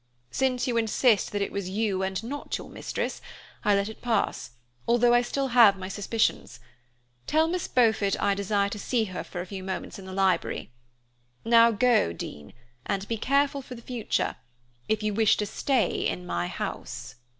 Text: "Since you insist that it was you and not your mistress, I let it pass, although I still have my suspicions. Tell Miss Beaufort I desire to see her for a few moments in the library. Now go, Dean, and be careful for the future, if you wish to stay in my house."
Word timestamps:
"Since 0.31 0.65
you 0.65 0.77
insist 0.77 1.31
that 1.31 1.43
it 1.43 1.51
was 1.51 1.69
you 1.69 2.01
and 2.01 2.23
not 2.23 2.57
your 2.57 2.71
mistress, 2.71 3.21
I 3.63 3.75
let 3.75 3.87
it 3.87 4.01
pass, 4.01 4.49
although 4.87 5.13
I 5.13 5.21
still 5.21 5.49
have 5.49 5.77
my 5.77 5.89
suspicions. 5.89 6.59
Tell 7.27 7.47
Miss 7.47 7.67
Beaufort 7.67 8.19
I 8.19 8.33
desire 8.33 8.69
to 8.69 8.79
see 8.79 9.03
her 9.13 9.23
for 9.23 9.41
a 9.41 9.45
few 9.45 9.63
moments 9.63 9.99
in 9.99 10.05
the 10.07 10.11
library. 10.13 10.71
Now 11.45 11.69
go, 11.69 12.13
Dean, 12.13 12.53
and 12.83 13.07
be 13.07 13.17
careful 13.17 13.61
for 13.61 13.75
the 13.75 13.81
future, 13.83 14.37
if 14.89 15.03
you 15.03 15.13
wish 15.13 15.37
to 15.37 15.45
stay 15.45 16.07
in 16.07 16.25
my 16.25 16.47
house." 16.47 17.13